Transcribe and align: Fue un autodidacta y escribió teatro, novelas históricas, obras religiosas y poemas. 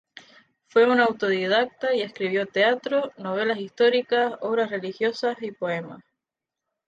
Fue 0.65 0.89
un 0.89 0.99
autodidacta 0.99 1.93
y 1.93 2.01
escribió 2.01 2.47
teatro, 2.47 3.11
novelas 3.17 3.59
históricas, 3.59 4.33
obras 4.41 4.71
religiosas 4.71 5.37
y 5.43 5.51
poemas. 5.51 6.01